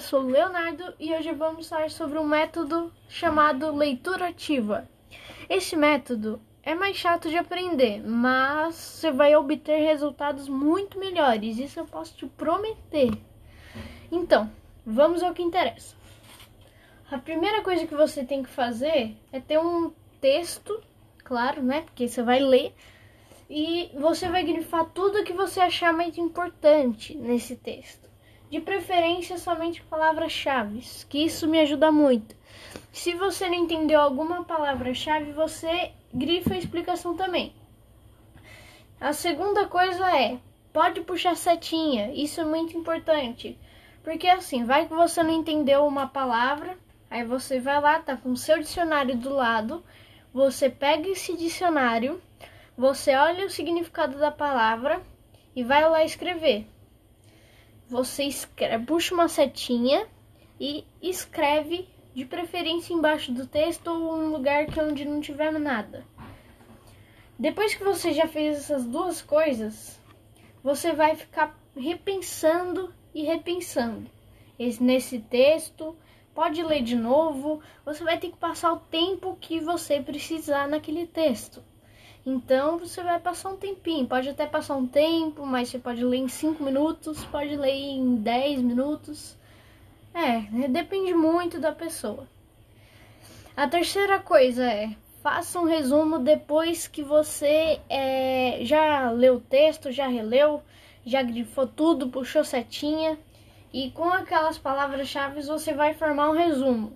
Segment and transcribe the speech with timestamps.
[0.00, 4.88] eu sou o Leonardo e hoje vamos falar sobre um método chamado leitura ativa.
[5.46, 11.78] Este método é mais chato de aprender, mas você vai obter resultados muito melhores, isso
[11.78, 13.12] eu posso te prometer.
[14.10, 14.50] Então,
[14.86, 15.94] vamos ao que interessa.
[17.10, 20.80] A primeira coisa que você tem que fazer é ter um texto,
[21.22, 21.82] claro, né?
[21.82, 22.74] Porque você vai ler
[23.50, 28.09] e você vai grifar tudo que você achar mais importante nesse texto
[28.50, 32.34] de preferência somente palavras-chave, que isso me ajuda muito.
[32.92, 37.54] Se você não entendeu alguma palavra-chave, você grifa a explicação também.
[39.00, 40.38] A segunda coisa é,
[40.72, 43.56] pode puxar setinha, isso é muito importante.
[44.02, 46.76] Porque assim, vai que você não entendeu uma palavra,
[47.08, 49.84] aí você vai lá, tá com o seu dicionário do lado,
[50.34, 52.20] você pega esse dicionário,
[52.76, 55.00] você olha o significado da palavra
[55.54, 56.66] e vai lá escrever
[57.90, 60.06] você escreve, puxa uma setinha
[60.60, 65.50] e escreve de preferência embaixo do texto ou um lugar que é onde não tiver
[65.52, 66.06] nada.
[67.36, 70.00] Depois que você já fez essas duas coisas,
[70.62, 74.08] você vai ficar repensando e repensando
[74.80, 75.96] nesse texto.
[76.32, 81.06] Pode ler de novo, você vai ter que passar o tempo que você precisar naquele
[81.06, 81.64] texto.
[82.24, 86.18] Então você vai passar um tempinho, pode até passar um tempo, mas você pode ler
[86.18, 89.38] em 5 minutos, pode ler em 10 minutos.
[90.12, 92.28] É, né, depende muito da pessoa.
[93.56, 94.90] A terceira coisa é
[95.22, 100.62] faça um resumo depois que você é, já leu o texto, já releu,
[101.04, 103.18] já grifou tudo, puxou setinha
[103.72, 106.92] e com aquelas palavras-chave você vai formar um resumo.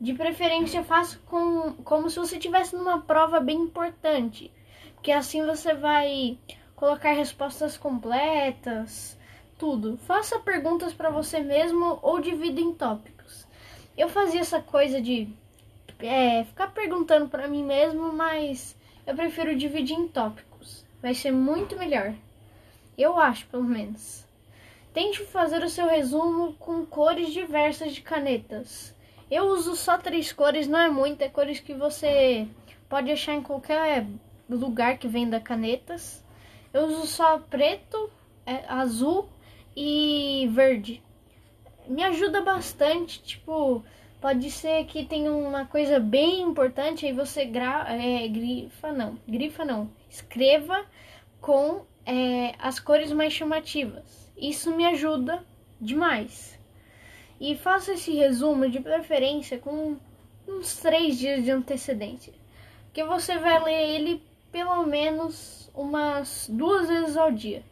[0.00, 4.52] De preferência, faça com, como se você estivesse numa prova bem importante,
[4.96, 6.36] porque assim você vai
[6.74, 9.16] colocar respostas completas,
[9.56, 9.96] tudo.
[9.98, 13.46] Faça perguntas para você mesmo ou divida em tópicos.
[13.96, 15.28] Eu fazia essa coisa de
[16.00, 18.76] é, ficar perguntando para mim mesmo, mas
[19.06, 20.84] eu prefiro dividir em tópicos.
[21.00, 22.12] Vai ser muito melhor.
[22.98, 24.26] Eu acho, pelo menos.
[24.92, 28.94] Tente fazer o seu resumo com cores diversas de canetas.
[29.30, 32.48] Eu uso só três cores, não é muito, é cores que você
[32.88, 34.06] pode achar em qualquer
[34.48, 36.24] lugar que venda canetas.
[36.72, 38.10] Eu uso só preto,
[38.44, 39.28] é, azul
[39.76, 41.02] e verde.
[41.86, 43.84] Me ajuda bastante, tipo,
[44.20, 49.64] pode ser que tenha uma coisa bem importante, aí você gra é, grifa, não, grifa
[49.64, 50.84] não, escreva
[51.40, 54.32] com é, as cores mais chamativas.
[54.36, 55.44] Isso me ajuda
[55.80, 56.58] demais.
[57.40, 59.96] E faça esse resumo de preferência com
[60.48, 62.32] uns três dias de antecedência.
[62.92, 64.22] Que você vai ler ele
[64.56, 67.62] pelo menos umas duas vezes ao dia.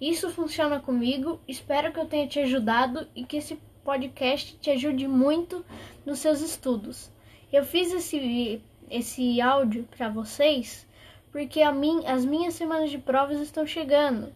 [0.00, 1.38] Isso funciona comigo.
[1.46, 5.62] Espero que eu tenha te ajudado e que esse podcast te ajude muito
[6.06, 7.10] nos seus estudos.
[7.52, 10.86] Eu fiz esse, esse áudio para vocês
[11.30, 14.32] porque a mim, as minhas semanas de provas estão chegando.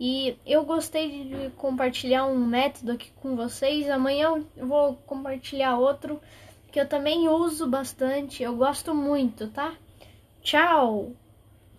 [0.00, 3.88] E eu gostei de compartilhar um método aqui com vocês.
[3.88, 6.20] Amanhã eu vou compartilhar outro
[6.72, 8.42] que eu também uso bastante.
[8.42, 9.76] Eu gosto muito, tá?
[10.42, 11.12] Tchau!